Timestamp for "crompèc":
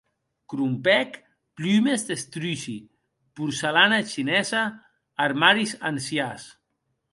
0.51-1.19